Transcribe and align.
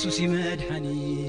سسيمادحني 0.00 1.26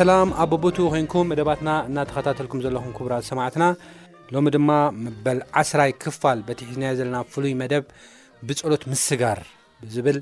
ኣላም 0.00 0.28
ኣብ 0.42 0.50
በቦት 0.52 0.76
ኮይንኩም 0.92 1.26
መደባትና 1.30 1.70
እናተኸታተልኩም 1.88 2.60
ዘለኹም 2.64 2.92
ክቡራት 2.96 3.24
ሰማዕትና 3.30 3.64
ሎሚ 4.34 4.46
ድማ 4.54 4.70
መበል 5.04 5.38
ዓስራይ 5.60 5.90
ክፋል 6.02 6.38
በትሒዝናዮ 6.46 6.92
ዘለና 7.00 7.18
ፍሉይ 7.32 7.52
መደብ 7.60 7.84
ብፀሎት 8.48 8.82
ምስጋር 8.92 9.40
ብዝብል 9.82 10.18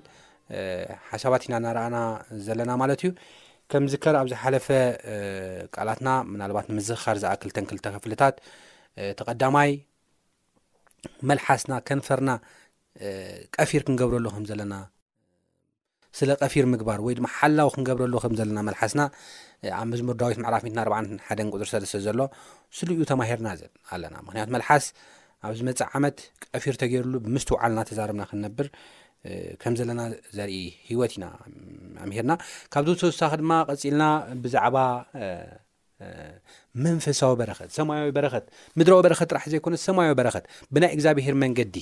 ሓሳባት 1.11 1.43
ኢና 1.47 1.55
እናረኣና 1.63 1.99
ዘለና 2.47 2.71
ማለት 2.83 3.03
እዩ 3.05 3.11
ከምዝከል 3.73 4.17
ኣብ 4.21 4.29
ዝሓለፈ 4.33 4.69
ቃላትና 5.77 6.09
ምናልባት 6.33 6.69
ንምዝኻር 6.73 7.19
ዝኣክልተን 7.25 7.69
ክልተ 7.73 7.87
ከፍልታት 7.97 8.37
ተቐዳማይ 9.21 9.73
መልሓስና 11.31 11.73
ከንፈርና 11.89 12.31
ቀፊር 13.59 13.85
ክንገብረኣሉኩም 13.89 14.47
ዘለና 14.53 14.73
ስለ 16.19 16.31
ቀፊር 16.43 16.67
ምግባር 16.75 17.01
ወይ 17.07 17.15
ድማ 17.19 17.27
ሓላዊ 17.39 17.69
ክንገብረሉዎ 17.75 18.19
ከም 18.25 18.35
ዘለና 18.39 18.59
መልሓስና 18.69 19.01
ኣብ 19.79 19.87
ምዝሙር 19.91 20.17
ዳዊት 20.21 20.39
መዕላፍትና 20.45 20.79
4 20.85 21.17
ሓደን 21.29 21.49
ቁፅር 21.55 21.69
ሰለስተ 21.73 22.01
ዘሎ 22.07 22.19
ስሉ 22.79 22.89
ኡ 23.03 23.07
ተማሂርና 23.11 23.49
ዘን 23.61 23.73
ኣለና 23.95 24.17
ምክንያቱ 24.27 24.49
መልሓስ 24.57 24.85
ኣብዚ 25.49 25.61
መፅእ 25.69 25.89
ዓመት 25.99 26.17
ቀፊር 26.55 26.75
ተገይሩሉ 26.83 27.15
ብምስትውዓልና 27.27 27.81
ተዛርብና 27.91 28.23
ክንነብር 28.31 28.69
ከም 29.63 29.73
ዘለና 29.79 30.01
ዘርኢ 30.39 30.55
ሂወት 30.89 31.15
ኢና 31.17 31.25
ኣምሄርና 32.05 32.33
ካብዚ 32.75 32.93
ተወሳኪ 33.03 33.33
ድማ 33.43 33.53
ቀፂልና 33.71 34.05
ብዛዕባ 34.45 34.77
መንፈሳዊ 36.85 37.33
በረት 37.41 37.71
ሰማያዊ 37.79 38.11
በረት 38.19 38.45
ምድራዊ 38.79 39.01
በረኸት 39.07 39.29
ጥራሕ 39.33 39.45
ዘይኮነ 39.53 39.75
ሰማያዊ 39.89 40.15
በረኸት 40.21 40.45
ብናይ 40.75 40.93
እግዚኣብሄር 40.97 41.35
መንገዲ 41.45 41.77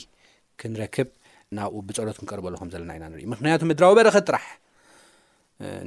ክንረክብ 0.61 1.09
ናብኡ 1.57 1.77
ብፀሎት 1.89 2.17
ክንቀርበሎኩም 2.21 2.71
ዘለና 2.73 2.91
ኢና 2.99 3.05
ንሪ 3.13 3.21
ምክንያቱ 3.33 3.61
ምድራዊ 3.71 3.93
በረኸት 3.99 4.25
ጥራሕ 4.31 4.47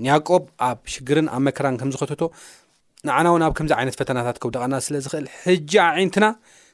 ንያቆብ 0.04 0.44
ኣብ 0.70 0.80
ሽግርን 0.94 1.28
ኣብ 1.36 1.42
መከራን 1.48 1.76
ከምዝኸተቶ 1.82 2.22
ንዓና 3.10 3.28
ውን 3.34 3.44
ኣብ 3.48 3.54
ከምዚ 3.58 3.72
ዓይነት 3.80 3.96
ፈተናታት 4.02 4.38
ከብደቐና 4.42 4.74
ስለዝኽእል 4.88 5.28
ሕጂ 5.44 5.74
ንትና 6.10 6.26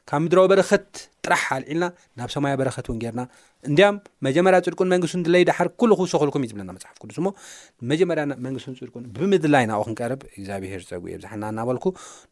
ካብ 0.10 0.20
ምድራዊ 0.26 0.46
በረት 0.52 0.92
ጥራሕ 1.26 1.44
ኣልልና 1.56 1.86
ናብ 2.20 2.30
ሰማ 2.36 2.46
በረኸት 2.60 2.88
እው 2.92 2.96
ናንያ 3.18 3.86
መጀመርያ 4.28 4.58
ፅድቁን 4.66 4.88
መንግስቱ 4.94 5.26
ለይድሓር 5.36 5.68
ኩሉ 5.82 5.92
ክውሰክልኩም 6.00 6.42
እዩዝብለና 6.46 6.70
መፅሓፍኩዱስ 6.78 7.18
ሞ 7.26 7.28
መጀመርያ 7.92 8.24
መንግስቱን 8.46 8.76
ፅድቁን 8.80 9.04
ብምድላይ 9.18 9.64
ናብኡ 9.72 9.84
ክንቀርብ 9.88 10.22
እግዚኣብሄር 10.34 10.82
ፀጉ 10.90 11.00
ብዝሓና 11.12 11.44
እናበልኩ 11.54 11.86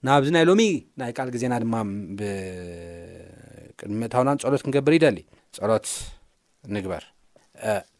ናብዚ 0.09 0.29
ናይ 0.37 0.43
ሎሚ 0.49 0.61
ናይ 1.01 1.11
ቃል 1.19 1.29
ግዜና 1.37 1.53
ድማ 1.63 1.73
ብቅድሚእታውናን 2.21 4.37
ፀሎት 4.45 4.61
ክንገብር 4.67 4.93
ይደሊ 4.99 5.19
ሎት 5.71 5.85
ንግበር 6.75 7.03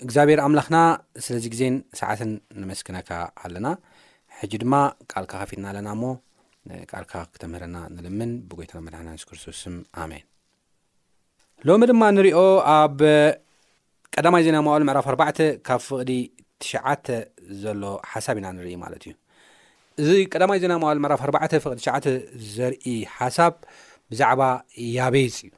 እግዚኣብሔር 0.06 0.40
ኣምላኽና 0.46 0.78
ስለዚ 1.26 1.46
ግዜን 1.54 1.76
ሰዓትን 2.00 2.32
ንመስክነካ 2.62 3.10
ኣለና 3.44 3.68
ሕጂ 4.40 4.54
ድማ 4.64 4.76
ካል 5.12 5.26
ካ 5.32 5.34
ከፊትና 5.42 5.66
ኣለና 5.72 5.90
እሞ 5.96 6.04
ቃልካ 6.92 7.14
ክተምህረና 7.34 7.78
ንልምን 7.96 8.32
ብጎይታና 8.50 8.80
መድሕናኣንስ 8.88 9.24
ክርስቶስ 9.30 9.60
ኣሜን 10.04 10.24
ሎሚ 11.68 11.84
ድማ 11.92 12.04
ንሪኦ 12.18 12.40
ኣብ 12.78 13.00
ቀዳማይ 14.16 14.44
ዜና 14.48 14.58
መዋሉ 14.68 14.84
ምዕራፍ 14.90 15.08
ኣርባዕተ 15.12 15.40
ካብ 15.68 15.80
ፍቕዲ 15.88 16.12
ትሽዓተ 16.64 17.08
ዘሎ 17.62 17.84
ሓሳብ 18.12 18.38
ኢና 18.42 18.48
ንርኢ 18.58 18.74
ማለት 18.84 19.04
እዩ 19.10 19.14
እዚ 20.02 20.10
ቀዳማይ 20.34 20.60
ዜና 20.64 20.74
መሉ 20.84 21.02
ዕራፍ 21.10 21.22
ኣባዕ 21.30 21.44
ፍቅዲ 21.66 21.78
ትሸዓ 21.82 21.96
ዘርኢ 22.56 22.88
ሓሳብ 23.16 23.54
ብዛዕባ 24.12 24.42
ያበፅ 24.98 25.38
እዩ 25.48 25.52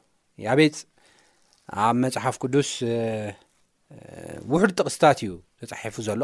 ያበፅ 0.46 0.76
ኣብ 1.76 1.96
መፅሓፍ 2.02 2.36
ቅዱስ 2.44 2.70
ውሑድ 4.52 4.70
ጥቕስታት 4.78 5.18
እዩ 5.24 5.32
ተፃሒፉ 5.70 5.96
ዘሎ 6.08 6.22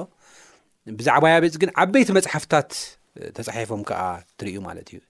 ብዛዕባ 0.98 1.24
ያቤፅ 1.32 1.54
ግን 1.62 1.70
ዓበይቲ 1.82 2.08
መፅሓፍታት 2.18 2.70
ተፃሒፎም 3.36 3.82
ከዓ 3.88 4.00
ትርእዩ 4.38 4.56
ማለት 4.68 4.86
እዩ 4.92 5.00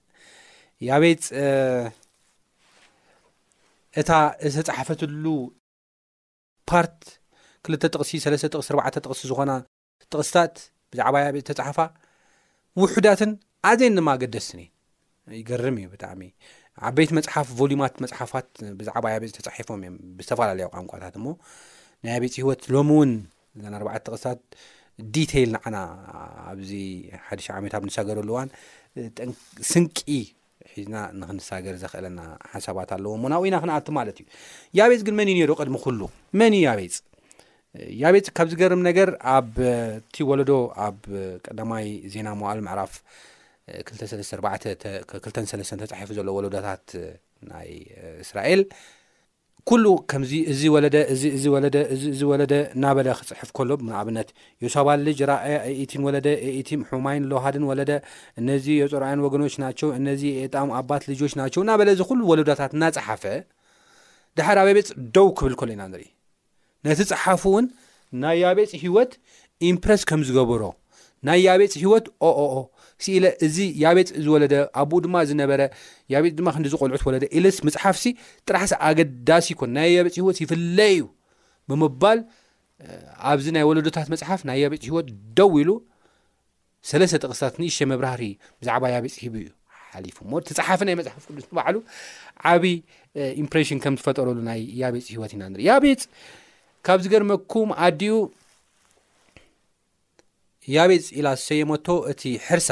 ያቤፅ 0.87 1.23
እታ 4.01 4.09
እተፃሓፈትሉ 4.49 5.25
ፓርት 6.69 6.99
ክልተ 7.65 7.83
ጥቕሲ 7.93 8.11
3ስ 8.25 8.43
ጥቕሲ 8.53 8.69
4ዕ 8.77 8.89
ጥቕሲ 9.05 9.21
ዝኾና 9.31 9.51
ጥቕስታት 10.03 10.53
ብዛዕባ 10.91 11.15
ያቤፅ 11.25 11.43
ተፅሓፋ 11.49 11.79
ውሕዳትን 12.81 13.31
ኣዘን 13.69 13.95
ድማ 13.99 14.09
ገደስኒን 14.21 14.69
ይገርም 15.39 15.75
እዩ 15.81 15.85
ብጣዕሚ 15.93 16.21
ዓበይት 16.87 17.11
መፅሓፍ 17.17 17.47
ቮሉማት 17.59 17.93
መፅሓፋት 18.03 18.49
ብዛዕባ 18.79 19.05
ያቤፂ 19.13 19.31
ተፃሒፎም 19.47 19.79
እዮም 19.83 19.95
ብዝተፈላለያ 20.17 20.65
ቋንቋታት 20.73 21.13
እሞ 21.19 21.27
ናይያቤፂ 22.05 22.33
ህይወት 22.41 22.63
ሎሚ 22.75 22.89
እውን 22.95 23.11
እዘና 23.57 23.73
ኣርባዕት 23.79 24.03
ተቕስታት 24.07 24.39
ዲተይል 25.15 25.49
ንዓና 25.55 25.77
ኣብዚ 26.51 26.71
ሓደሻ 27.27 27.47
ዓሜትብ 27.59 27.83
ንሳገርሉእዋን 27.89 28.49
ስንቂ 29.71 29.97
ሒዝና 30.75 30.95
ንክንሳገር 31.19 31.75
ዘኽእለና 31.83 32.19
ሓሳባት 32.53 32.89
ኣለዎ 32.95 33.13
ሞና 33.23 33.33
ኡይና 33.43 33.55
ክንኣርቲ 33.63 33.89
ማለት 33.99 34.17
እዩ 34.21 34.25
ያቤፅ 34.79 35.01
ግን 35.07 35.15
መን 35.19 35.29
ዩ 35.31 35.35
ነይሩ 35.39 35.53
ቅድሚ 35.61 35.75
ኩሉ 35.85 36.01
መን 36.39 36.53
ያቤፂ 36.67 36.93
ያቤፅ 38.03 38.27
ካብ 38.37 38.47
ዝገርም 38.51 38.81
ነገር 38.89 39.09
ኣብ 39.35 39.49
እቲ 39.73 40.15
ወለዶ 40.31 40.51
ኣብ 40.87 40.99
ቀዳማይ 41.47 41.87
ዜና 42.15 42.27
ምባሉ 42.39 42.59
ምዕራፍ 42.67 42.93
22ተሰለስተ 43.73 45.81
ተፃሒፉ 45.91 46.09
ዘሎ 46.17 46.27
ወለዳታት 46.37 46.85
ናይ 47.49 47.69
እስራኤል 48.23 48.61
ኩሉ 49.69 49.85
ከምዚ 50.11 50.31
እዚ 50.53 50.61
ወለደ 50.73 50.97
ወዚ 51.13 51.43
ወለደ 52.33 52.53
እናበለ 52.75 53.07
ክፅሕፍ 53.19 53.49
ከሎ 53.57 53.69
ምንኣብነት 53.85 54.29
ዮሶባል 54.65 54.99
ልጅ 55.07 55.17
ራኣያ 55.31 55.55
አኢቲን 55.69 56.01
ወለደ 56.07 56.27
ኢቲን 56.59 56.81
ሑማይን 56.91 57.23
ለውሃድን 57.31 57.65
ወለደ 57.71 57.91
እነዚ 58.41 58.65
የፀርኣያን 58.81 59.23
ወገኖች 59.25 59.55
ናቸው 59.63 59.89
እነዚ 59.99 60.21
የጣም 60.43 60.69
ኣባት 60.81 61.03
ልጆች 61.11 61.33
ናቸው 61.41 61.59
እናበለ 61.65 61.89
እዚ 61.95 62.01
ኩሉ 62.11 62.21
ወለዳታት 62.31 62.71
እናፀሓፈ 62.77 63.23
ድሓር 64.39 64.57
በቤፂ 64.67 64.87
ደው 65.17 65.27
ክብል 65.39 65.53
ከሎ 65.61 65.69
ኢና 65.77 65.83
ንሪኢ 65.93 66.09
ነቲ 66.87 66.99
ፀሓፉ 67.13 67.43
እውን 67.53 67.65
ናይ 68.25 68.37
ያቤፂ 68.45 68.71
ሂወት 68.85 69.11
ኢምፕረስ 69.73 70.01
ከም 70.11 70.21
ዝገብሮ 70.29 70.63
ናይ 71.27 71.39
ያቤፂ 71.47 71.73
ሂወት 71.83 72.05
ኦኦኦ 72.29 72.55
ኢ 73.03 73.13
እዚ 73.45 73.57
ያቤፂ 73.83 74.07
ዝወለደ 74.25 74.53
ኣብኡ 74.81 74.97
ድማ 75.05 75.15
ዝነበረ 75.29 75.61
ያቤፅ 76.13 76.31
ድማ 76.37 76.47
ክንዲ 76.55 76.67
ዝቆልዑትወለደ 76.73 77.23
ኢለስ 77.37 77.57
መፅሓፍ 77.67 77.95
ሲ 78.03 78.05
ጥራሕሲ 78.47 78.73
ኣገዳሲ 78.87 79.47
ኮን 79.59 79.71
ናይ 79.77 79.87
ያቤፂ 79.97 80.15
ሂወት 80.21 80.37
ይፍለይ 80.43 80.93
እዩ 80.95 81.03
ብምባል 81.69 82.19
ኣብዚ 83.31 83.45
ናይ 83.55 83.63
ወለዶታት 83.69 84.07
መፅሓፍ 84.13 84.41
ናይ 84.49 84.57
ያቤፂ 84.65 84.83
ሂወት 84.91 85.07
ደው 85.39 85.51
ኢሉ 85.61 85.71
ሰለስተ 86.91 87.19
ጠቕስታት 87.23 87.53
ንእሸ 87.61 87.77
መብራህሪ 87.91 88.23
ብዛዕባ 88.61 88.83
ያቤፂ 88.95 89.15
ሂቡ 89.25 89.35
እዩ 89.43 89.49
ሓሊፉ 89.91 90.17
ሞ 90.31 90.39
ተፃሓፈ 90.47 90.79
ናይ 90.87 90.95
መፅሓፍ 91.01 91.23
ቅዱስ 91.29 91.45
ባዕሉ 91.57 91.77
ዓብይ 92.53 92.75
ኢምፕሬሽን 93.43 93.77
ከም 93.83 93.95
ዝፈጠረሉ 93.99 94.37
ናይ 94.49 94.61
ያቤፂ 94.81 95.05
ሂወት 95.15 95.33
ኢና 95.35 95.43
ንር 95.51 95.61
ያቤፅ 95.69 96.01
ካብ 96.87 96.99
ዝገርመኩም 97.05 97.69
ኣዲኡ 97.85 98.15
ያቤፂ 100.73 101.05
ኢላ 101.19 101.27
ዝሰየመቶ 101.39 101.87
እቲ 102.11 102.21
ሕርሳ 102.47 102.69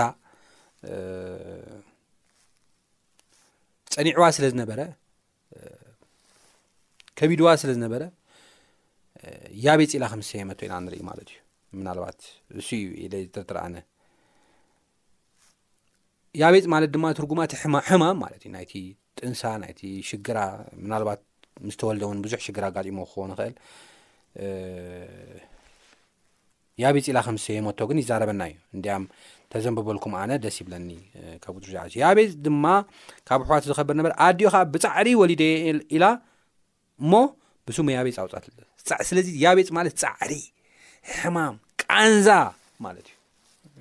ፀኒዕዋ 3.95 4.25
ስለ 4.38 4.45
ዝነበረ 4.53 4.79
ከቢድዋ 7.19 7.47
ስለ 7.63 7.71
ዝነበረ 7.77 8.03
ያቤፂ 9.65 9.89
ኢላ 9.97 10.05
ከም 10.13 10.21
ዝሰየመቶ 10.25 10.59
ኢና 10.67 10.73
ንርኢ 10.85 11.01
ማለት 11.09 11.27
እዩ 11.33 11.38
ምናልባት 11.79 12.19
ንሱ 12.57 12.67
እዩ 12.81 12.88
ኢለ 13.03 13.13
ዝርትረአነ 13.35 13.75
ያቤፂ 16.41 16.65
ማለት 16.73 16.89
ድማ 16.97 17.05
ትርጉማ 17.19 17.39
እቲ 17.47 17.53
ሕማም 17.88 18.17
ማለት 18.25 18.41
እዩ 18.45 18.51
ናይቲ 18.57 18.73
ጥንሳ 19.21 19.41
ናይቲ 19.63 19.81
ሽግራ 20.09 20.38
ምናልባት 20.83 21.21
ምስተወልደ 21.69 22.03
እውን 22.07 22.19
ብዙሕ 22.25 22.39
ሽግራ 22.47 22.63
ኣጋጢሞ 22.71 23.00
ክኾ 23.09 23.15
ንክእል 23.31 23.53
ያቤፂ 26.82 27.06
ኢላ 27.12 27.20
ከምዝየሞቶ 27.25 27.80
ግን 27.89 27.98
ይዛረበና 28.01 28.42
እዩ 28.50 28.56
እንዲኣም 28.75 29.03
ተዘንበበልኩም 29.51 30.13
ኣነ 30.22 30.32
ደስ 30.44 30.56
ይብለኒ 30.62 30.88
ካብ 31.44 31.56
ር 31.70 31.75
ዓ 31.82 31.84
ያ 32.03 32.08
ቤፅ 32.20 32.32
ድማ 32.46 32.65
ካብ 33.30 33.39
ሕዋት 33.48 33.63
ዝከብር 33.70 33.96
ነበረ 34.00 34.12
ኣድዮ 34.27 34.48
ከዓ 34.53 34.62
ብፃዕሪ 34.74 35.08
ወሊደ 35.22 35.42
ኢላ 35.96 36.06
እሞ 37.03 37.12
ብሱም 37.68 37.89
ያቤፂ 37.96 38.15
ኣውፃት 38.24 38.46
ስለዚ 39.10 39.27
ያ 39.44 39.53
ቤፂ 39.60 39.70
ማለት 39.77 39.94
ፃዕሪ 40.03 40.32
ሕማም 41.18 41.56
ቃንዛ 41.84 42.30
ማለት 42.88 43.08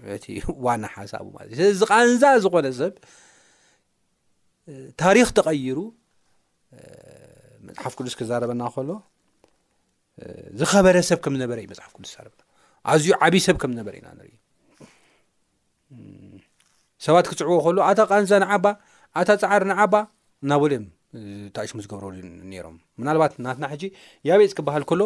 እዩ 0.05 0.15
ቲ 0.25 0.27
ዋና 0.67 0.85
ሓሳቡ 0.97 1.27
ማለት 1.39 1.49
እዩ 1.55 1.59
ስለዚ 1.63 1.83
ቃንዛ 1.95 2.23
ዝኮነ 2.45 2.69
ሰብ 2.81 2.95
ታሪክ 5.03 5.29
ተቐይሩ 5.39 5.79
መፅሓፍ 7.67 7.93
ቅዱስ 7.99 8.15
ክዛረበና 8.21 8.63
ከሎ 8.77 8.91
ዝኸበረ 10.61 10.97
ሰብ 11.11 11.21
ከምዝነበረ 11.25 11.59
እዩ 11.65 11.69
መፅሓፍ 11.75 11.93
ቅዱስ 11.97 12.11
ዛረና 12.17 12.41
ኣዝዩ 12.91 13.11
ዓብዪ 13.25 13.41
ሰብ 13.47 13.57
ከም 13.63 13.71
ዝነበረ 13.77 13.95
ኢና 14.01 14.09
ንርኢ 14.19 14.33
ሰባት 17.07 17.27
ክፅዕቦ 17.31 17.53
ከሉ 17.67 17.79
ኣታ 17.91 18.01
ቃንዛ 18.11 18.31
ንዓባ 18.43 18.65
ኣታ 19.21 19.29
ፃዕሪ 19.43 19.63
ንዓባ 19.71 19.95
ና 20.51 20.59
ወልዮም 20.63 20.85
ታእሽሙ 21.57 21.79
ዝገብረሉ 21.85 22.11
ነይሮም 22.51 22.77
ምናልባት 23.01 23.33
ናትና 23.47 23.65
ሕጂ 23.73 23.83
ያቤፅ 24.29 24.53
ክበሃል 24.59 24.85
ከሎ 24.91 25.03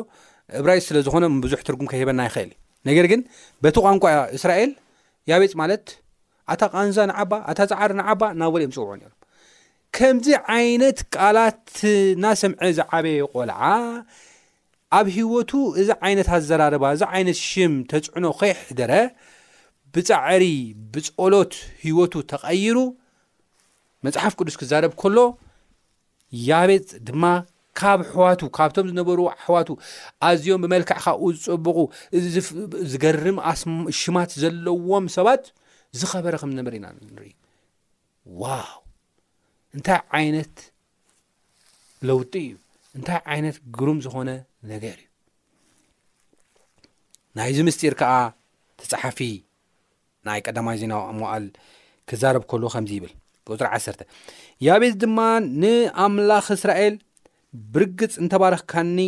እብራይ 0.60 0.80
ስለ 0.88 0.96
ዝኮነ 1.06 1.24
ብዙሕ 1.44 1.60
ትርጉም 1.68 1.88
ከሂበና 1.92 2.20
ይክእል 2.28 2.50
ነገር 2.88 3.06
ግን 3.12 3.20
በቲ 3.64 3.76
ቋንቋ 3.86 4.04
እስራኤል 4.38 4.72
ያቤፅ 5.30 5.52
ማለት 5.62 5.86
ኣታ 6.54 6.62
ቃንዛ 6.76 6.98
ንዓባ 7.12 7.32
ኣታ 7.52 7.58
ፃዕሪ 7.72 7.90
ንዓባ 8.00 8.22
ናብ 8.40 8.52
ወልዮም 8.56 8.74
ፅውዑ 8.76 8.92
ነም 9.00 9.14
ከምዚ 9.96 10.28
ዓይነት 10.54 10.98
ቃላት 11.14 11.70
ናስምዒ 12.22 12.68
ዝዓበየ 12.78 13.20
ቆልዓ 13.34 13.60
ኣብ 14.96 15.06
ሂወቱ 15.14 15.52
እዚ 15.80 15.88
ዓይነት 16.06 16.28
ኣዘራርባ 16.36 16.84
እዚ 16.96 17.02
ዓይነት 17.16 17.38
ሽም 17.48 17.72
ተፅዕኖ 17.90 18.24
ኸይሕደረ 18.40 18.92
ብፃዕሪ 19.94 20.44
ብፀሎት 20.94 21.52
ሂወቱ 21.86 22.14
ተቐይሩ 22.32 22.76
መፅሓፍ 24.06 24.32
ቅዱስ 24.38 24.56
ክዛረብ 24.60 24.92
ከሎ 25.02 25.18
ያቤፅ 26.48 26.86
ድማ 27.08 27.22
ካብ 27.78 27.98
ኣሕዋቱ 28.06 28.40
ካብቶም 28.56 28.86
ዝነበሩ 28.90 29.18
ኣሕዋቱ 29.32 29.68
ኣዝዮም 30.28 30.60
ብመልክዕ 30.64 30.98
ካብኡ 31.06 31.26
ዝፀበቑ 31.44 31.78
ዝገርም 32.92 33.38
ሽማት 34.00 34.30
ዘለዎም 34.42 35.06
ሰባት 35.16 35.42
ዝኸበረ 36.00 36.34
ከም 36.42 36.50
ዝነበረ 36.54 36.74
ኢና 36.78 36.86
ንርኢ 37.14 37.28
ዋው 38.42 38.78
እንታይ 39.76 40.00
ዓይነት 40.18 40.54
ለውጢ 42.08 42.32
እዩ 42.46 42.52
እንታይ 42.96 43.18
ዓይነት 43.32 43.56
ጉሩም 43.78 43.98
ዝኾነ 44.04 44.30
ነገር 44.72 44.98
እዩ 45.02 45.08
ናይዚ 47.38 47.56
ምስጢር 47.68 47.94
ከዓ 48.00 48.10
ተፀሓፊ 48.80 49.18
ናይ 50.26 50.38
ቀዳማይ 50.46 50.76
ዜናዊ 50.82 51.00
ኣምዋኣል 51.10 51.44
ክዛረብ 52.10 52.42
ከሎ 52.50 52.62
ከምዚ 52.74 52.90
ይብል 52.98 53.12
ጎፅሪ 53.48 53.66
ዓሰርተ 53.76 54.00
ድማ 55.02 55.18
ንም 55.62 56.14
እስራኤል 56.56 56.94
ብርፅ 57.74 58.14
ተባረኒ 58.32 58.98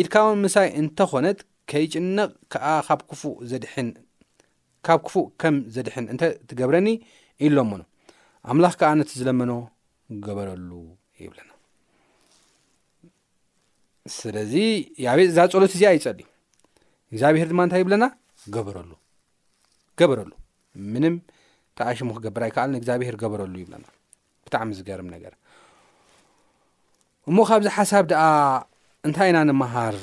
ኢድካ 0.00 0.14
ዊን 0.26 0.38
ምሳይ 0.44 0.68
እንተኮነት 0.80 1.38
ከይጭነቕ 1.70 2.30
ከዓ 2.52 2.66
ካብ 2.88 3.00
ክፉእ 3.10 3.36
ዘድሕን 3.50 3.88
ካብ 4.86 5.00
ክፉእ 5.06 5.26
ከም 5.40 5.56
ዘድሕን 5.74 6.04
እንተ 6.12 6.22
ትገብረኒ 6.48 6.86
ኢሎሙኖ 7.46 7.82
ኣምላኽ 8.52 8.74
ከዓ 8.80 8.90
ነት 9.00 9.10
ዝለመኖ 9.18 9.52
ገበረሉ 10.26 10.70
ይብለና 11.24 11.50
ስለዚ 14.16 14.52
ያቤፅ 15.04 15.28
እዛ 15.32 15.38
ፀሎት 15.52 15.72
እዚ 15.76 15.82
ይፀል 15.98 16.18
እግዚኣብሄር 17.12 17.46
ድማ 17.52 17.60
እንታይ 17.66 17.80
ይብለና 17.82 18.04
ገበረሉ 18.54 18.90
ገበረሉ 20.00 20.30
ምንም 20.94 21.14
ተኣሽሙ 21.78 22.08
ክገብር 22.16 22.42
ይከኣልንእግዚኣብሄር 22.50 23.16
ገበረሉ 23.22 23.54
ይብለና 23.62 23.84
ብጣዕሚ 24.46 24.70
ዝገርም 24.78 25.08
ነገር 25.14 25.32
እሙ 27.30 27.36
ካብዚ 27.48 27.66
ሓሳብ 27.76 28.04
ደኣ 28.12 28.22
እንታይ 29.08 29.28
ኢና 29.32 29.38
ንምሃር 29.48 29.96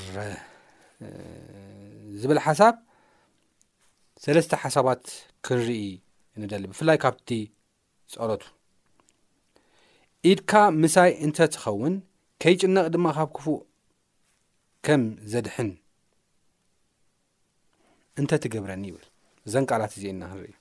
ዝብል 2.21 2.39
ሓሳብ 2.45 2.75
ሰለስተ 4.25 4.53
ሓሳባት 4.63 5.03
ክንርኢ 5.45 5.69
ንደሊ 6.41 6.63
ብፍላይ 6.71 6.97
ካብቲ 7.03 7.27
ፀሎት 8.13 8.43
ኢድካ 10.31 10.51
ምሳይ 10.81 11.11
እንተትኸውን 11.25 11.93
ከይጭነቕ 12.41 12.85
ድማ 12.93 13.05
ካብ 13.17 13.29
ክፉእ 13.37 13.55
ከም 14.85 15.03
ዘድሕን 15.31 15.69
እንተ 18.21 18.31
ትገብረኒ 18.43 18.83
ይብል 18.89 19.05
ዘንቃላት 19.53 19.93
እዜእና 19.97 20.21
ክንርኢ 20.33 20.53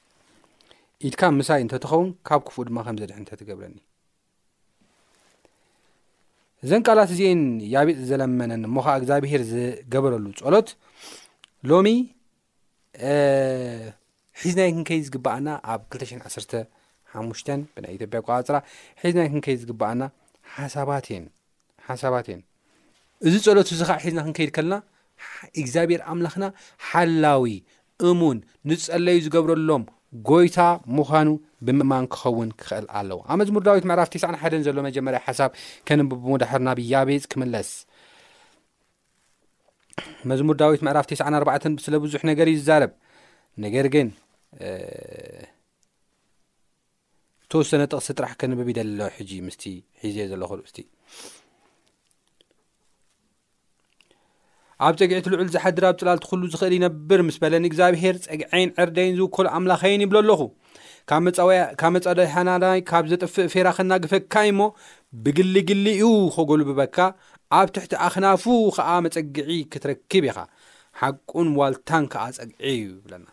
ኢድካ 1.08 1.22
ምሳይ 1.40 1.60
እንተትኸውን 1.64 2.08
ካብ 2.30 2.40
ክፉእ 2.50 2.66
ድማ 2.68 2.78
ከምዘድሕን 2.86 3.24
እተ 3.26 3.32
ትገብረኒ 3.40 3.76
ዘንቃላት 6.70 7.10
እዜአን 7.16 7.42
ያቤጥ 7.74 7.98
ዘለመነን 8.12 8.64
እሞ 8.70 8.74
ከዓ 8.86 8.94
እግዚኣብሄር 9.00 9.42
ዝገበረሉ 9.52 10.26
ፀሎት 10.40 10.68
ሎሚ 11.70 11.86
ሒዝናይ 14.42 14.70
ክንከይ 14.74 15.00
ዝግበኣና 15.06 15.48
ኣብ 15.72 15.80
2ሽ 15.96 16.10
ዓ 16.26 16.30
ሓሙሽ 17.12 17.40
ብናይ 17.74 17.92
ኢትዮጵያ 17.96 18.18
ቋፅራ 18.28 18.56
ሒዝናይ 19.04 19.28
ክንከይድ 19.32 19.58
ዝግባኣና 19.62 20.02
ሓሳባት 20.56 21.06
እየን 21.10 21.24
ሓሳባት 21.88 22.26
እየን 22.30 22.42
እዚ 23.26 23.34
ጸሎት 23.46 23.68
እዚ 23.76 23.80
ኸዓ 23.88 23.96
ሒዝና 24.06 24.20
ክንከይድ 24.26 24.50
ከልና 24.56 24.74
እግዚኣብሔር 25.60 26.02
ኣምላኽና 26.12 26.44
ሓላዊ 26.90 27.46
እሙን 28.10 28.38
ንጸለዩ 28.70 29.18
ዝገብረሎም 29.24 29.84
ጎይታ 30.28 30.60
ምዃኑ 30.98 31.28
ብምእማን 31.66 32.06
ክኸውን 32.12 32.48
ክኽእል 32.60 32.86
ኣለዋ 32.98 33.18
ኣብ 33.32 33.38
መዚሙር 33.40 33.62
ዳዊት 33.66 33.84
ምዕራፍ 33.90 34.08
ተስ0 34.12 34.36
ሓደን 34.42 34.62
ዘሎ 34.66 34.76
መጀመርያ 34.88 35.20
ሓሳብ 35.26 35.50
ከንብሙድሕርናብ 35.88 36.78
ያቤፅ 36.92 37.24
ክምለስ 37.32 37.68
መዝሙር 40.30 40.56
ዳዊት 40.62 40.82
መዕራፍ 40.86 41.06
ተስ 41.10 41.20
4ርባ 41.30 41.50
ስለ 41.86 41.94
ብዙሕ 42.04 42.20
ነገር 42.30 42.46
እዩ 42.52 42.60
ዛረብ 42.68 42.92
ነገር 43.64 43.86
ግን 43.94 44.08
ተወሰነ 47.52 47.82
ጥቕሲ 47.92 48.08
ጥራሕ 48.18 48.32
ክንብብ 48.40 48.68
ደሎ 48.78 48.98
ሕጂ 49.16 49.30
ምስቲ 49.46 49.62
ሒዘ 50.02 50.16
ዘለኩ 50.32 50.50
ርእስቲ 50.58 50.78
ኣብ 54.86 54.94
ፀጊዒት 55.00 55.26
ልዑል 55.32 55.48
ዝሓድር 55.54 55.84
ኣብ 55.88 55.96
ፅላልቲ 56.02 56.22
ኩሉ 56.30 56.42
ዝክእል 56.52 56.74
ይነብር 56.76 57.20
ምስ 57.28 57.36
በለ 57.42 57.54
ንእግዚኣብሄር 57.64 58.16
ፀግዐይን 58.26 58.70
ዕርደይን 58.82 59.16
ዝውከሉ 59.18 59.46
ኣምላኸይን 59.56 60.04
ይብሎ 60.04 60.16
ኣለኹ 60.24 60.42
ካብ 61.80 61.92
መፃደሓናናይ 61.94 62.80
ካብ 62.90 63.04
ዘጠፍእ 63.12 63.50
ፌራ 63.54 63.68
ከናግፈካይ 63.78 64.48
እሞ 64.52 64.60
ብግሊግሊ 65.24 65.84
እዩ 65.98 66.06
ከገልብበካ 66.36 66.96
ኣብ 67.58 67.68
ትሕቲ 67.74 67.92
ኣኽናፉ 68.06 68.44
ከዓ 68.74 68.88
መፀጊዒ 69.04 69.52
ክትረክብ 69.72 70.24
ኢኻ 70.30 70.38
ሓቁን 71.00 71.48
ዋልታን 71.58 72.04
ከዓ 72.12 72.22
ፀግዒ 72.36 72.52
እዩ 72.72 72.78
ይብለና 72.92 73.26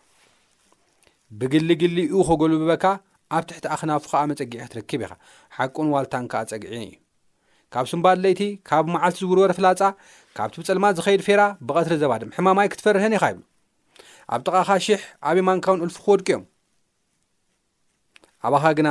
ብግሊግሊኡ 1.39 2.13
ኸገልብበካ 2.29 2.83
ኣብ 3.37 3.43
ትሕቲ 3.49 3.65
ኣኽናፉ 3.75 4.03
ከዓ 4.13 4.21
መፀጊዒ 4.31 4.59
ክትርክብ 4.67 5.01
ኢኻ 5.07 5.13
ሓቁን 5.57 5.87
ዋልታን 5.95 6.25
ከዓ 6.33 6.41
ፀግዒ 6.53 6.71
እዩ 6.79 6.87
ካብ 7.75 7.85
ስምባድ 7.91 8.17
ለይቲ 8.23 8.41
ካብ 8.69 8.85
መዓልቲ 8.95 9.17
ዝውርበር 9.23 9.51
ፍላፃ 9.57 9.81
ካብቲ 10.37 10.53
ብፅልማ 10.61 10.85
ዝከይድ 10.97 11.21
ፌራ 11.29 11.41
ብቐትሪ 11.67 11.93
ዘባድም 12.03 12.33
ሕማማይ 12.37 12.67
ክትፈርህን 12.73 13.15
ኢኻ 13.17 13.23
ይብ 13.31 13.39
ኣብ 14.33 14.41
ጠቓኻ 14.47 14.69
ሽሕ 14.85 15.01
ኣበይ 15.29 15.45
ማንካውን 15.49 15.83
ዕልፉ 15.87 15.97
ክወድቂ 16.05 16.27
እዮም 16.35 16.45
ኣባኻ 18.47 18.63
ግና 18.79 18.89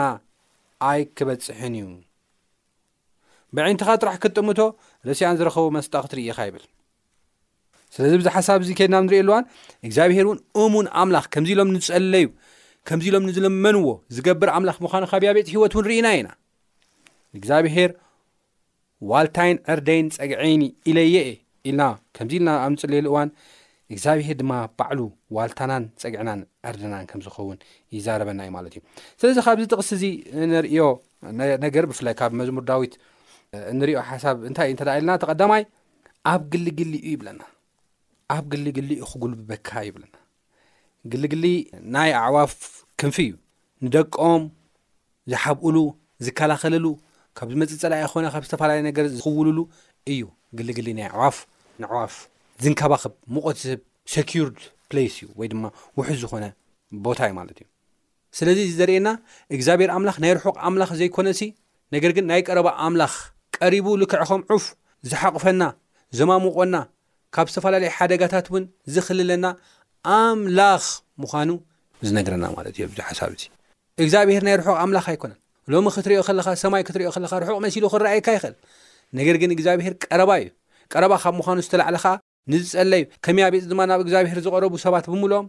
ኣይ 0.91 1.01
ክበፅሕን 1.19 1.75
እዩ 1.81 1.87
ብዒንትኻ 3.57 3.89
ጥራሕ 4.03 4.17
ክጥምቶ 4.23 4.61
ረስያን 5.09 5.37
ዝረከቦ 5.41 5.67
መስጣ 5.77 5.93
ክትርኢኻ 6.05 6.39
ይብል 6.49 6.65
ስለዚ 7.95 8.13
ብዙ 8.21 8.27
ሓሳብ 8.37 8.59
እዚ 8.65 8.71
ከድናብንሪእየሉዋን 8.79 9.45
እግዚኣብሄር 9.89 10.25
እውን 10.29 10.39
እሙን 10.63 10.87
ኣምላኽ 11.03 11.27
ከምዚ 11.35 11.51
ኢሎም 11.57 11.71
ንፀለዩ 11.77 12.27
ከምዚ 12.89 13.07
ኢሎም 13.11 13.25
ንዝለመንዎ 13.29 13.87
ዝገብር 14.17 14.51
ኣምላኽ 14.57 14.77
ምዃኑ 14.85 15.05
ካብያ 15.13 15.31
ቤፂ 15.37 15.47
ሂወት 15.55 15.73
እውን 15.77 15.85
ርኢና 15.91 16.09
ኢና 16.19 16.29
እግዚኣብሄር 17.39 17.91
ዋልታይን 19.11 19.59
ዕርደይን 19.73 20.07
ፀግዐይን 20.19 20.63
ኢለየ 20.91 21.17
ኢልና 21.69 21.83
ከምዚ 22.17 22.33
ኢልና 22.41 22.51
ኣብ 22.65 22.71
ንፅለየሉ 22.75 23.07
እዋን 23.13 23.31
እግዚኣብሄር 23.95 24.37
ድማ 24.43 24.53
ባዕሉ 24.79 25.01
ዋልታናን 25.37 25.85
ፀግዕናን 26.03 26.41
ዕርድናን 26.69 27.05
ከም 27.11 27.21
ዝኸውን 27.27 27.59
ይዛረበና 27.97 28.39
እዩ 28.47 28.53
ማለት 28.59 28.73
እዩ 28.77 28.81
ስለዚ 29.21 29.37
ካብዚ 29.47 29.65
ጥቕስ 29.75 29.91
እዚ 29.97 30.05
ንርእዮ 30.55 30.83
ነገር 31.67 31.85
ብፍላይ 31.91 32.15
ካብ 32.21 32.33
መዝሙር 32.41 32.65
ዳዊት 32.71 32.95
እንሪኦ 33.73 33.99
ሓሳብ 34.11 34.37
እንታይ 34.49 34.67
እዩ 34.71 34.77
ተደ 34.81 34.89
የለና 34.99 35.11
ተ 35.23 35.25
ቐዳማይ 35.31 35.63
ኣብ 36.33 36.43
ግሊግሊ 36.53 36.93
ኡ 37.07 37.09
ይብለና 37.15 37.43
ኣብ 38.37 38.45
ግሊግሊኡ 38.53 39.01
ክጉልብበካ 39.11 39.71
ይብለና 39.89 40.15
ግልግሊ 41.13 41.45
ናይ 41.95 42.11
ኣዕዋፍ 42.25 42.53
ክንፊ 43.01 43.17
እዩ 43.27 43.35
ንደቀም 43.85 44.43
ዝሓብእሉ 45.33 45.77
ዝከላኸለሉ 46.27 46.87
ካብዚመፀፀላ 47.39 47.95
ኮነ 48.13 48.27
ካብ 48.35 48.43
ዝተፈላለየ 48.49 48.83
ነገር 48.89 49.05
ዝኽውሉሉ 49.15 49.59
እዩ 50.15 50.23
ግሊግሊ 50.59 50.87
ናይ 50.99 51.07
ኣዕዋፍ 51.13 51.37
ንዕዋፍ 51.85 52.13
ዝንከባክብ 52.65 53.15
መቆትዝስብ 53.37 53.81
ኪር 54.31 54.47
ፕሌ 54.91 54.99
እዩ 55.11 55.25
ወይ 55.39 55.47
ድማ 55.53 55.65
ውሑ 55.99 56.09
ዝኾነ 56.23 56.45
ቦታ 57.07 57.19
እዩ 57.29 57.35
ማለት 57.41 57.57
እዩ 57.63 57.67
ስለዚ 58.39 58.59
እዚ 58.69 58.73
ዘርእየና 58.81 59.09
እግዚኣብሔር 59.57 59.91
ኣምላኽ 59.97 60.17
ናይ 60.25 60.33
ርሑቕ 60.39 60.57
ኣምላኽ 60.69 60.91
ዘይኮነ 61.01 61.29
ሲ 61.39 61.43
ነገር 61.95 62.11
ግን 62.17 62.25
ናይ 62.31 62.41
ቀረባ 62.47 62.69
ኣምላኽ 62.87 63.13
ቀሪቡ 63.63 63.87
ልክዕኹም 64.03 64.43
ዑፍ 64.55 64.65
ዝሓቑፈና 65.11 65.63
ዘማምቆና 66.19 66.77
ካብ 67.35 67.47
ዝተፈላለዩ 67.53 67.91
ሓደጋታት 67.97 68.47
እውን 68.51 68.65
ዝኽልለና 68.95 69.47
ኣምላኽ 70.17 70.85
ምዃኑ 71.23 71.51
ዝነግረና 72.07 72.45
ማለት 72.57 72.75
እዮ 72.79 72.85
ብዙ 72.93 72.99
ሓሳብ 73.09 73.31
እዚ 73.37 73.45
እግዚኣብሄር 74.03 74.43
ናይ 74.47 74.55
ርሑቅ 74.61 74.69
ኣምላኽ 74.85 75.07
ኣይኮነን 75.13 75.39
ሎሚ 75.73 75.87
ክትሪኦ 75.97 76.21
ኸለካ 76.29 76.49
ሰማይ 76.63 76.83
ክትሪዮ 76.89 77.09
ለካ 77.25 77.33
ርሑቅ 77.43 77.57
መሲሉ 77.65 77.85
ክረኣይካ 77.93 78.29
ይኽእል 78.37 78.55
ነገር 79.21 79.37
ግን 79.43 79.51
እግዚኣብሄር 79.57 79.95
ቀረባ 80.05 80.31
እዩ 80.43 80.49
ቀረባ 80.93 81.13
ካብ 81.23 81.35
ምዃኑ 81.41 81.59
ዝተላዕለካ 81.67 82.07
ንዝፀለዩ 82.53 83.03
ከመኣቤፅ 83.27 83.63
ድማ 83.71 83.81
ናብ 83.91 84.01
እግዚኣብሄር 84.07 84.39
ዝቀረቡ 84.47 84.75
ሰባት 84.85 85.07
ብምልኦም 85.13 85.47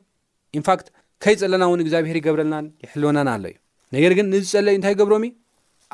ኢንፋክት 0.59 0.87
ከይፀለና 1.23 1.63
እውን 1.69 1.81
እግዚኣብሄር 1.83 2.15
ይገብረልናን 2.21 2.65
ይሕልወናን 2.85 3.27
ኣሎ 3.33 3.45
እዩ 3.53 3.57
ነገር 3.95 4.11
ግን 4.17 4.25
ንዝፀለእዩእንታይ 4.33 4.95
ገብሮ 5.01 5.13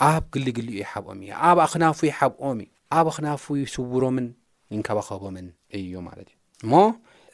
ኣብ 0.08 0.24
ግሊግሊኡ 0.34 0.76
ይሓብኦም 0.84 1.20
እ 1.26 1.30
ኣብ 1.48 1.58
ኣኽናፉ 1.66 1.98
ይሓብኦም 2.12 2.58
እዩ 2.64 2.70
ኣብ 2.98 3.06
ኣኽናፉ 3.12 3.44
ይስውሮምን 3.64 4.28
ይንከባከህቦምን 4.74 5.48
እዩ 5.78 5.92
ማለት 6.08 6.28
እዩ 6.32 6.36
እሞ 6.66 6.74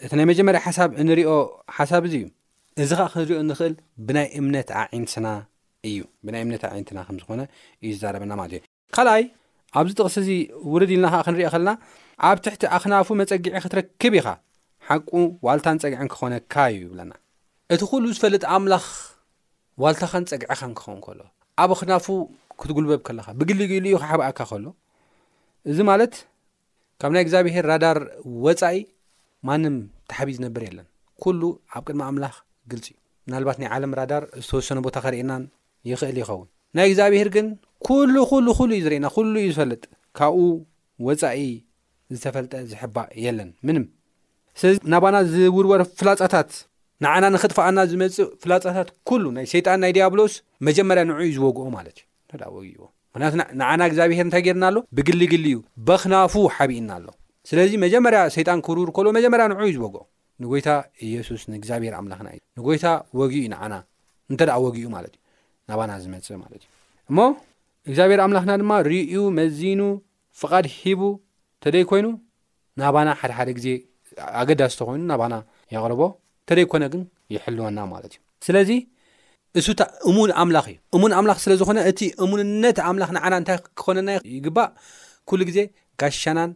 እቲ 0.03 0.11
ናይ 0.19 0.25
መጀመርያ 0.31 0.59
ሓሳብ 0.65 0.89
እንሪኦ 1.01 1.31
ሓሳብ 1.77 2.01
እዚ 2.07 2.13
እዩ 2.21 2.25
እዚ 2.83 2.89
ከዓ 2.99 3.05
ክንሪኦ 3.13 3.39
ንኽእል 3.49 3.73
ብናይ 4.07 4.27
እምነት 4.39 4.69
ኣዒንስና 4.81 5.27
እዩ 5.89 5.99
ብናይ 6.25 6.41
እምነት 6.45 6.63
ዒንትና 6.75 6.99
ከምዝኾነ 7.07 7.41
እዩ 7.83 7.89
ዝዛረበና 7.95 8.31
ማለት 8.41 8.53
እዩ 8.57 8.61
ካልኣይ 8.97 9.23
ኣብዚ 9.79 9.91
ጥቕስ 9.99 10.15
እዚ 10.23 10.29
ውርድ 10.73 10.91
ኢልና 10.97 11.07
ከዓ 11.13 11.21
ክንሪአ 11.27 11.49
ኸለና 11.55 11.71
ኣብ 12.29 12.37
ትሕቲ 12.45 12.61
ኣኽናፉ 12.77 13.07
መፀጊዒ 13.21 13.49
ክትረክብ 13.63 14.13
ኢኻ 14.19 14.27
ሓቂ 14.87 15.09
ዋልታን 15.45 15.77
ፀግዕ 15.83 15.99
ን 16.05 16.07
ክኾነካ 16.13 16.53
እዩ 16.73 16.79
ይብለና 16.87 17.11
እቲ 17.73 17.81
ኩሉ 17.89 18.03
ዝፈልጥ 18.17 18.43
ኣምላኽ 18.55 18.85
ዋልታኻን 19.83 20.23
ፀግዕኻ 20.31 20.59
ንክኸውን 20.71 20.99
ከሎ 21.05 21.19
ኣብ 21.63 21.69
ኣኽናፉ 21.75 22.05
ክትጉልበብ 22.61 23.01
ከለካ 23.07 23.27
ብግሊግል 23.39 23.85
እዩ 23.89 23.95
ካሓብኣካ 24.01 24.39
ከሎ 24.49 24.65
እዚ 25.71 25.77
ማለት 25.91 26.13
ካብ 27.01 27.11
ናይ 27.15 27.23
እግዚኣብሄር 27.25 27.65
ራዳር 27.71 27.97
ወፃኢ 28.45 28.77
ማንም 29.47 29.75
ታሓቢ 30.11 30.29
ዝነብር 30.37 30.63
የለን 30.67 30.87
ኩሉ 31.23 31.41
ኣብ 31.77 31.83
ቅድማ 31.87 32.01
ኣምላኽ 32.11 32.35
ግልፂ 32.71 32.85
እዩ 32.93 32.97
ምናልባት 33.27 33.57
ናይ 33.61 33.69
ዓለም 33.75 33.91
ራዳር 33.99 34.23
ዝተወሰኑ 34.45 34.77
ቦታ 34.87 34.95
ኸርእየናን 35.05 35.43
ይኽእል 35.91 36.17
ይኸውን 36.21 36.47
ናይ 36.77 36.87
እግዚኣብሄር 36.89 37.29
ግን 37.35 37.47
ኩሉ 37.89 38.15
ኩሉ 38.31 38.45
ኩሉ 38.59 38.69
እዩ 38.79 38.83
ዝርአና 38.87 39.07
ኩሉ 39.17 39.33
እዩ 39.43 39.49
ዝፈልጥ 39.57 39.83
ካብኡ 40.19 40.41
ወፃኢ 41.07 41.45
ዝተፈልጠ 42.15 42.53
ዝሕባእ 42.71 43.09
የለን 43.25 43.49
ምንም 43.67 43.85
ስለዚ 44.59 44.77
ናባና 44.93 45.17
ዝውርወር 45.35 45.81
ፍላፃታት 45.99 46.51
ንዓና 47.03 47.23
ንኽጥፋኣና 47.33 47.77
ዝመፅእ 47.91 48.29
ፍላፃታት 48.43 48.89
ኩሉ 49.09 49.23
ናይ 49.37 49.45
ሰይጣን 49.53 49.81
ናይ 49.85 49.91
ዲያብሎስ 49.97 50.33
መጀመርያ 50.69 51.03
ንዑ 51.09 51.17
እዩ 51.25 51.31
ዝወግኦ 51.37 51.65
ማለት 51.77 51.97
እዩ 52.01 52.05
እወ 52.35 52.57
ምክንያቱ 53.13 53.33
ንዓና 53.59 53.81
እግዚኣብሄር 53.89 54.23
እንታይ 54.25 54.41
ጌርና 54.47 54.63
ኣሎ 54.71 54.77
ብግሊግሊ 54.97 55.45
እዩ 55.51 55.57
በክናፉ 55.87 56.33
ሓቢእና 56.55 56.89
ኣሎ 56.97 57.05
ስለዚ 57.49 57.71
መጀመርያ 57.83 58.19
ሰይጣን 58.35 58.59
ክብርብር 58.65 58.89
ከልዎ 58.95 59.11
መጀመርያ 59.17 59.45
ንዑ 59.51 59.57
እዩ 59.67 59.71
ዝበግኦ 59.77 60.01
ንጎይታ 60.41 60.69
ኢየሱስ 61.07 61.41
ንእግዚኣብሄር 61.51 61.93
ኣምላክና 61.99 62.27
እ 62.35 62.37
ንጎይታ 62.57 62.85
ወጊ 63.19 63.31
ዩ 63.45 63.47
ና 63.53 63.57
እንተ 64.31 64.41
ወጊኡ 64.65 64.85
ማለት 64.95 65.13
እዩ 65.17 65.23
ናባና 65.71 65.91
ዝመፅእ 66.03 66.37
ማለት 66.43 66.61
እዩ 66.63 66.69
እሞ 67.09 67.19
እግዚኣብሔር 67.89 68.21
ኣምላክና 68.25 68.51
ድማ 68.63 68.71
ርኡ 68.89 69.23
መዚኑ 69.39 69.81
ፍቓድ 70.41 70.67
ሂቡ 70.77 71.01
እተደይ 71.59 71.85
ኮይኑ 71.91 72.07
ናባና 72.81 73.09
ሓደሓደ 73.21 73.49
ግዜ 73.59 73.67
ኣገዳሲ 74.43 74.75
ተኮይኑ 74.81 75.03
ናባና 75.13 75.33
የቕርቦ 75.75 76.01
እተደይ 76.45 76.67
ኮነ 76.73 76.83
ግን 76.93 77.01
ይሕልወና 77.35 77.79
ማለት 77.95 78.13
እዩለዚ 78.43 78.71
እሱ 79.57 79.67
እሙን 80.09 80.29
ኣምላኽ 80.41 80.65
እዩ 80.71 80.77
እሙን 80.95 81.11
ኣምላኽ 81.19 81.37
ስለዝኾነ 81.43 81.77
እቲ 81.91 82.01
እሙንነት 82.23 82.77
ኣምላኽ 82.89 83.09
ንዓና 83.17 83.33
እንታይ 83.41 83.57
ክኾነና 83.79 84.09
ይግባእ 84.35 84.69
ኩሉ 85.29 85.39
ግዜ 85.49 85.57
ጋሻናን 86.01 86.51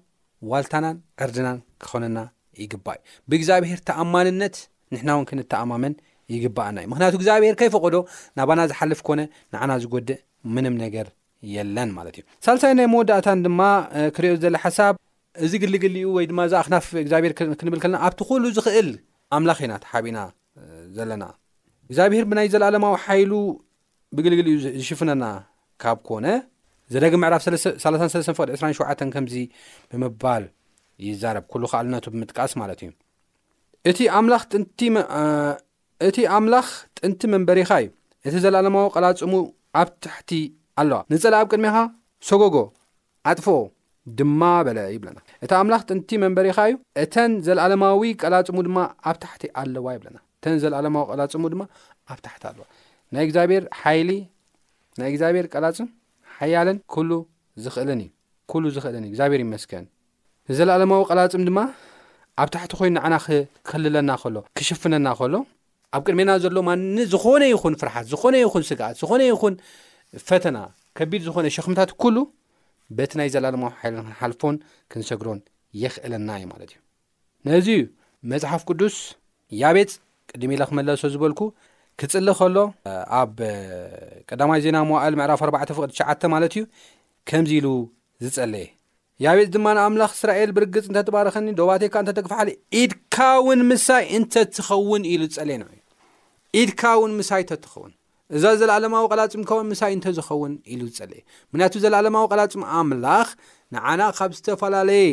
ዋልታናን 0.51 0.97
ዕርድናን 1.23 1.57
ክኾነና 1.83 2.19
ይግባእ 2.63 2.97
እዩ 2.99 3.05
ብእግዚኣብሄር 3.31 3.79
ተኣማንነት 3.89 4.55
ንሕና 4.93 5.09
ውን 5.19 5.25
ክንተኣማመን 5.29 5.93
ይግባኣና 6.35 6.77
እዩ 6.83 6.89
ምክንያቱ 6.93 7.13
እግዚኣብሄር 7.19 7.55
ከይፈቕዶ 7.61 7.95
ናባና 8.39 8.61
ዝሓልፍ 8.71 8.99
ኮነ 9.09 9.21
ንዓና 9.55 9.71
ዝጎድእ 9.83 10.19
ምንም 10.57 10.77
ነገር 10.85 11.09
የለን 11.55 11.89
ማለት 11.97 12.15
እዩ 12.19 12.23
ሳልሳይ 12.45 12.73
ናይ 12.79 12.87
መወዳእታ 12.95 13.27
ድማ 13.47 13.61
ክሪኦ 14.17 14.33
ዘለ 14.43 14.55
ሓሳብ 14.65 14.95
እዚ 15.45 15.51
ግልግል 15.63 15.95
ኡ 16.07 16.11
ወይድማ 16.17 16.39
እዛኣ 16.49 16.61
ክናፍ 16.67 16.87
እግዚኣብሄር 17.05 17.33
ክንብል 17.59 17.79
ከለና 17.83 17.99
ኣብቲ 18.09 18.19
ኩሉ 18.31 18.43
ዝክእል 18.57 18.91
ኣምላኽ 19.37 19.59
ኢና 19.67 19.75
ተሓቢና 19.85 20.19
ዘለና 20.97 21.23
እግዚኣብሄር 21.89 22.25
ብናይ 22.31 22.47
ዘለኣለማዊ 22.53 22.93
ሓይሉ 23.05 23.33
ብግልግል 24.15 24.47
እዩ 24.53 24.57
ዝሽፍነና 24.81 25.23
ካብ 25.81 25.99
ኮነ 26.07 26.25
ዘደግ 26.93 27.13
ምዕራፍ 27.21 27.41
33ፍቅ 27.85 28.47
27 28.61 29.13
ከምዚ 29.15 29.35
ብምባል 29.91 30.43
ይዛረብ 31.07 31.45
ኩሉ 31.51 31.63
ካኣልነቱ 31.71 32.05
ብምጥቃስ 32.13 32.51
ማለት 32.61 32.79
እዩ 32.85 32.89
እቲ 36.09 36.19
ኣምላኽ 36.35 36.73
ጥንቲ 37.01 37.25
መንበሪኻ 37.33 37.71
እዩ 37.83 37.91
እቲ 38.27 38.35
ዘለኣለማዊ 38.45 38.85
ቀላፅሙ 38.95 39.33
ኣብ 39.81 39.89
ታሕቲ 40.05 40.31
ኣለዋ 40.81 40.99
ንፀላ 41.13 41.35
ኣብ 41.43 41.47
ቅድሚኻ 41.53 41.77
ሰጎጎ 42.29 42.55
ኣጥፎኦ 43.31 43.61
ድማ 44.19 44.41
በለ 44.67 44.79
ይብለና 44.95 45.19
እቲ 45.45 45.51
ኣምላኽ 45.61 45.81
ጥንቲ 45.89 46.09
መንበሪኻ 46.23 46.57
እዩ 46.69 46.75
እተን 47.03 47.33
ዘለኣለማዊ 47.47 48.01
ቀላፅሙ 48.23 48.57
ድማ 48.69 48.77
ኣብ 49.09 49.17
ታሕቲ 49.23 49.43
ኣለዋ 49.61 49.87
ይብለና 49.97 50.17
እተን 50.43 50.57
ዘለኣለማዊ 50.61 51.03
ቀላፅሙ 51.11 51.43
ድማ 51.51 51.61
ኣብ 52.13 52.17
ታሕቲ 52.23 52.43
ኣለዋ 52.49 52.63
ናይ 53.15 53.23
እግዚኣብሔር 53.27 53.63
ሓይሊ 53.81 54.09
ናይ 54.99 55.07
እግዚኣብሔር 55.11 55.45
ቀላፅም 55.53 55.87
ሓያለን 56.37 56.77
ሉ 57.09 57.19
ዝኽእልን 57.65 58.01
እዩ 58.05 58.59
ሉ 58.63 58.71
ዝኽእለን 58.75 59.03
ዩ 59.07 59.11
እግዚኣብሔር 59.11 59.41
ይመስክን 59.45 59.85
ንዘለኣለማዊ 60.49 61.01
ቀላፅም 61.09 61.43
ድማ 61.47 61.59
ኣብ 62.43 62.49
ታሕቲ 62.57 62.71
ኮይኑ 62.81 62.93
ንዓና 62.97 63.15
ክልለና 63.71 64.09
ከሎ 64.23 64.35
ክሽፍነና 64.59 65.07
ከሎ 65.21 65.33
ኣብ 65.95 66.01
ቅድሜና 66.07 66.29
ዘሎዎ 66.43 66.61
ማኒ 66.71 66.97
ዝኾነ 67.15 67.41
ይኹን 67.53 67.73
ፍርሓት 67.81 68.05
ዝኾነ 68.13 68.33
ይኹን 68.45 68.63
ስጋኣት 68.69 68.95
ዝኾነ 69.01 69.21
ይኹን 69.31 69.53
ፈተና 70.27 70.57
ከቢድ 70.99 71.21
ዝኾነ 71.27 71.45
ሸክምታት 71.57 71.89
ኩሉ 72.03 72.17
በቲ 72.97 73.11
ናይ 73.19 73.29
ዘለኣለማዊ 73.35 73.69
ሓይልን 73.81 74.03
ክንሓልፎን 74.07 74.55
ክንሰግሮን 74.93 75.39
የክእለና 75.83 76.27
እዩ 76.39 76.45
ማለት 76.53 76.67
እዩ 76.73 76.77
ነዚ 77.49 77.67
ዩ 77.81 77.85
መፅሓፍ 78.31 78.61
ቅዱስቤ 78.69 79.63
ዕድሜ 80.37 80.51
ላ 80.61 80.63
ክመለሶ 80.69 81.01
ዝበልኩ 81.13 81.41
ክፅሊ 82.01 82.27
ከሎ 82.37 82.55
ኣብ 83.17 83.35
ቀዳማይ 84.29 84.59
ዜና 84.65 84.77
ምዋኣል 84.89 85.13
ምዕራፍ 85.19 85.41
4ዕ 85.47 85.69
ፍቅድ 85.77 85.91
ሸዓተ 85.97 86.21
ማለት 86.33 86.53
እዩ 86.57 86.63
ከምዚ 87.29 87.51
ኢሉ 87.59 87.67
ዝፀለየ 88.25 88.67
ያ 89.23 89.33
ቤት 89.37 89.49
ድማ 89.55 89.65
ንኣምላኽ 89.77 90.11
እስራኤል 90.17 90.51
ብርግፅ 90.57 90.85
እንተጥባረኸኒ 90.89 91.47
ዶባቴይካ 91.59 91.95
እንተደግፋ 92.03 92.31
ሓሊእ 92.39 92.57
ኢድካ 92.81 93.17
ውን 93.47 93.61
ምሳይ 93.71 94.03
እንተትኸውን 94.17 95.03
ኢሉ 95.11 95.21
ዝፀለየ 95.35 95.57
ንዩ 95.61 95.71
ኢድካ 96.61 96.83
ውን 97.01 97.13
ምሳይ 97.19 97.41
እተትኸውን 97.45 97.91
እዛ 98.37 98.43
ዘለኣለማዊ 98.61 99.05
ቐላፅም 99.13 99.43
ውን 99.59 99.67
ምሳይ 99.73 99.91
እንተ 99.97 100.05
ዝኸውን 100.17 100.53
ኢሉ 100.73 100.81
ዝፀለየ 100.95 101.21
ምክንያቱ 101.51 101.73
ዘለኣለማዊ 101.85 102.25
ቐላፅም 102.33 102.65
ኣምላኽ 102.81 103.29
ንዓና 103.75 104.01
ካብ 104.19 104.33
ዝተፈላለየ 104.39 105.07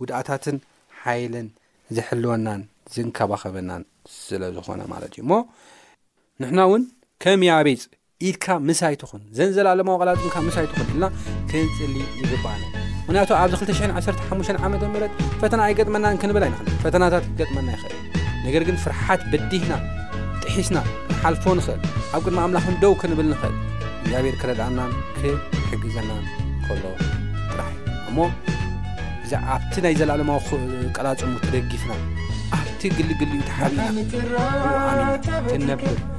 ጉድእታትን 0.00 0.58
ሓይልን 1.02 1.48
ዝሕልወናን 1.96 2.62
ዝንከባኸበናን 2.94 3.82
ስለዝኾነ 4.14 4.80
ማለት 4.92 5.12
እዩ 5.16 5.22
ሞ 5.30 5.38
ንሕና 6.42 6.60
ውን 6.70 6.82
ከም 7.24 7.40
ያበይፅ 7.48 7.82
ኢድካ 8.28 8.46
ምሳይትኹን 8.68 9.22
ዘንዘላለማዊ 9.38 9.96
ቀላፅምካ 10.02 10.36
ምሳይትኹን 10.48 10.90
ና 11.02 11.06
ክንፅሊ 11.50 11.94
ዝግባኣ 12.18 12.58
ምክንያቱ 13.06 13.30
ኣብዚ 13.40 13.54
21ሓ 13.70 14.56
ዓመ 14.66 14.72
ምት 14.94 15.12
ፈተና 15.42 15.60
ኣይገጥመናን 15.68 16.16
ክንብል 16.22 16.44
ኣይክ 16.46 16.56
ፈተናታት 16.84 17.24
ክገጥመና 17.28 17.68
ይኽእል 17.76 17.94
ነገር 18.46 18.62
ግን 18.68 18.76
ፍርሓት 18.84 19.22
በዲህና 19.32 19.72
ጥሒስና 20.42 20.78
ሓልፎ 21.22 21.44
ንኽእል 21.58 21.80
ኣብ 22.16 22.20
ቅድማ 22.26 22.40
ኣምላክ 22.46 22.66
ደው 22.82 22.94
ክንብል 23.02 23.28
ንኽእል 23.32 23.56
እግዚኣብሔር 24.02 24.34
ክረዳኣናን 24.42 24.92
ክሕግዘናን 25.20 26.24
ከህሎ 26.66 26.84
ጥራሕ 27.50 27.72
እሞ 28.10 28.18
እ 29.28 29.32
ኣብቲ 29.54 29.74
ናይ 29.84 29.94
ዘላለማዊ 30.00 30.40
ቀላፅሙ 30.96 31.32
ትደጊፍና 31.44 31.92
ኣ 32.54 32.58
ግልግ 32.96 33.20
ብ 33.30 33.38
ዓል 33.58 33.72
ሰ 33.76 33.86
ግኣብሔ 34.10 34.34
ነ 35.60 36.18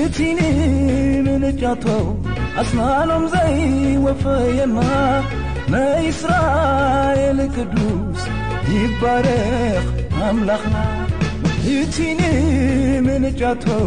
እቲን 0.00 0.38
ምንጫቶ 1.26 1.84
ኣስናኖም 2.60 3.24
ዘይወፈየና 3.34 4.78
ይይስራኤል 6.04 7.40
ቅዱስ 7.54 8.22
ይባረኽ 8.74 9.86
ኣምላኽና 10.30 10.76
ንቲን 11.64 12.20
ምንጫተው 13.06 13.86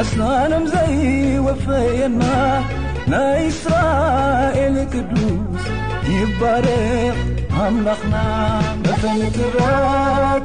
ኣስናንምዘይወፈየና 0.00 2.22
ናይ 3.12 3.40
ኢስራኤል 3.48 4.76
ቅዱስ 4.92 5.64
ይባረኽ 6.14 7.18
ኣምላኽና 7.64 8.14
መፈንትራ 8.84 9.58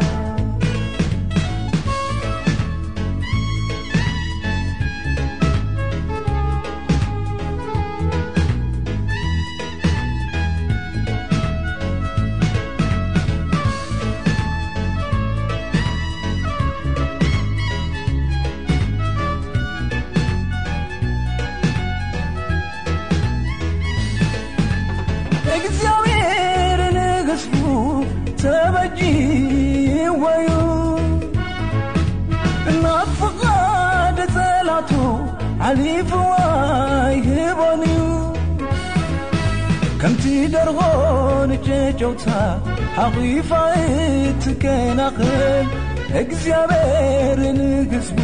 ሰበጂ 28.41 28.97
ይወዩ 29.99 30.49
እናብ 32.71 33.07
ፍቓድ 33.19 34.17
ዘላቱ 34.35 34.91
ዓሊፍዋ 35.69 36.31
ይሕቦን 37.25 37.81
እዩ 37.89 37.97
ከምቲ 40.01 40.23
ደርሆ 40.53 40.79
ንጨጨውታ 41.51 42.25
ኣቑፋእ 43.05 43.79
ትቀናኸን 44.43 45.65
እግዚኣብሔር 46.21 47.39
ንግዝቡ 47.59 48.19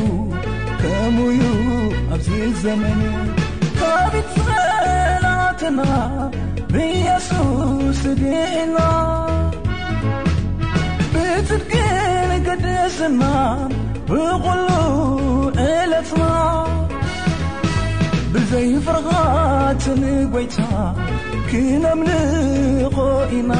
ከምዩ 0.84 1.41
ኣብዘዘመን 2.17 3.01
ካቢትሰላትና 3.82 5.80
ብኢየሱስ 6.73 7.99
ግኢና 8.23 8.78
ትድكንገድسና 11.48 13.21
ብሉ 14.10 14.45
ለት 15.91 16.10
ብዘይفርغትንጐይታ 18.34 20.58
كምلኾ 21.50 22.95
ኢና 23.38 23.52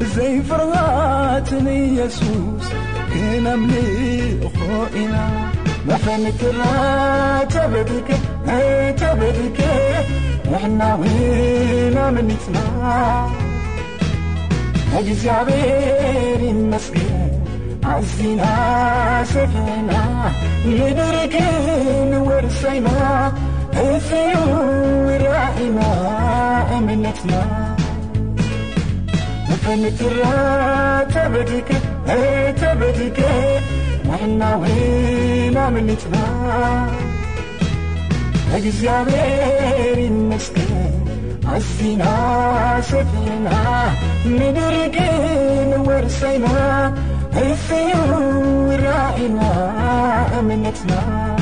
ብዘይፍርغةን 0.00 1.66
يሱس 1.98 2.66
ምልኮኢና 3.68 5.14
መፈተበ 5.90 6.60
وحና 10.50 10.80
هና 11.02 11.96
ምትና 12.14 12.56
أግزبر 14.94 16.40
مس 16.54 16.90
عزن 17.84 18.40
سفن 19.24 19.86
نرك 20.66 21.34
ورسيم 22.26 22.86
هثورئم 23.74 25.78
أمنتن 26.78 27.30
نፈنةر 29.50 30.14
ተ 31.12 31.14
ተبدك 32.60 33.20
عنونمنت 34.10 36.02
ግر 38.52 38.66
س 40.46 40.48
أزينا 41.56 42.80
سدلنا 42.80 43.90
منرجن 44.26 45.80
ورسينا 45.86 46.94
أس 47.42 47.72
رائنا 48.84 49.50
أمنةنا 50.40 51.37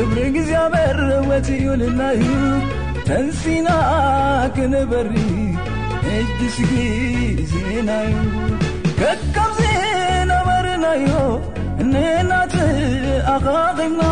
ትብሪ 0.00 0.18
ግዚኣበር 0.34 0.98
ወትዩ 1.28 1.62
ልናዩ 1.78 2.20
ተንሢና 3.06 3.68
ክንበሪ 4.56 5.14
እድስይ 6.16 6.74
ዜናዩ 7.52 8.12
ከካብዘ 9.00 9.62
ነበርናዮ 10.32 11.08
እንናት 11.84 12.54
ኣኻኺልና 13.34 14.02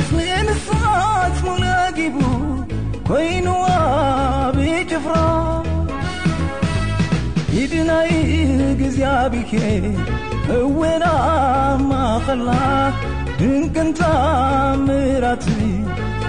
ኣስሚእ 0.00 0.36
ንስኻት 0.50 1.36
ሙለጊቡ 1.48 2.20
ኮይኑዋ 3.10 3.66
ብጭፍራ 4.58 5.16
ሂድናይ 7.56 8.12
ግዚኣብኬ 8.82 9.52
እዌናኣ 10.60 11.28
ማኸላ 11.90 12.48
ድንቅንታ 13.38 14.00
ምራት 14.86 15.44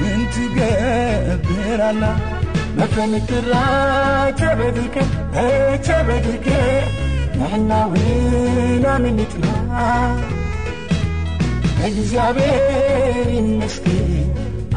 ምንቲገብራላ 0.00 2.02
በተንግራ 2.78 3.52
ተበድተበድ 4.40 6.26
ንሕናወና 7.40 8.84
ንንጥና 9.04 9.76
እግዚኣብሔ 11.88 12.38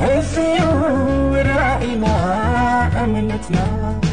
أسيوراقي 0.00 1.96
ما 1.96 2.08
أمنتيا 3.04 4.09